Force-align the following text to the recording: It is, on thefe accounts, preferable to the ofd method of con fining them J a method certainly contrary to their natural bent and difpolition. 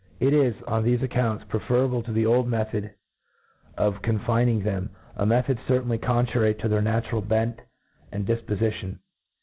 It 0.19 0.33
is, 0.33 0.55
on 0.63 0.83
thefe 0.83 1.03
accounts, 1.03 1.43
preferable 1.47 2.01
to 2.01 2.11
the 2.11 2.23
ofd 2.23 2.47
method 2.47 2.89
of 3.77 4.01
con 4.01 4.17
fining 4.17 4.63
them 4.63 4.89
J 4.91 4.97
a 5.17 5.25
method 5.27 5.59
certainly 5.67 5.99
contrary 5.99 6.55
to 6.55 6.67
their 6.67 6.81
natural 6.81 7.21
bent 7.21 7.59
and 8.11 8.25
difpolition. 8.25 8.97